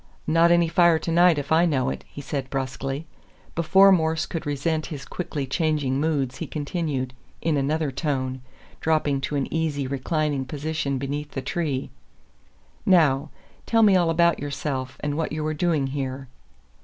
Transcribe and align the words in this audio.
"Not 0.25 0.49
any 0.49 0.67
fire 0.67 0.97
tonight 0.97 1.37
if 1.37 1.51
I 1.51 1.67
know 1.67 1.91
it," 1.91 2.03
he 2.07 2.21
said, 2.21 2.49
brusquely. 2.49 3.05
Before 3.53 3.91
Morse 3.91 4.25
could 4.25 4.47
resent 4.47 4.87
his 4.87 5.05
quickly 5.05 5.45
changing 5.45 5.99
moods 6.01 6.37
he 6.37 6.47
continued, 6.47 7.13
in 7.39 7.55
another 7.55 7.91
tone, 7.91 8.41
dropping 8.79 9.21
to 9.21 9.35
an 9.35 9.45
easy 9.53 9.85
reclining 9.85 10.43
position 10.45 10.97
beneath 10.97 11.33
the 11.33 11.41
tree, 11.43 11.91
"Now, 12.83 13.29
tell 13.67 13.83
me 13.83 13.95
all 13.95 14.09
about 14.09 14.39
yourself, 14.39 14.97
and 15.01 15.15
what 15.17 15.31
you 15.31 15.45
are 15.45 15.53
doing 15.53 15.85
here." 15.85 16.27